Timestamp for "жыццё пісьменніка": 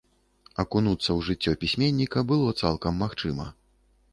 1.27-2.25